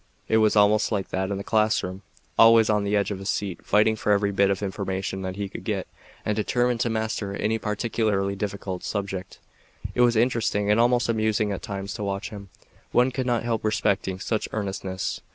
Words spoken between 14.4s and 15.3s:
earnestness.